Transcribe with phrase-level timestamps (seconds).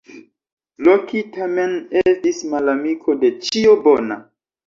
[0.87, 4.21] Loki tamen estis malamiko de ĉio bona.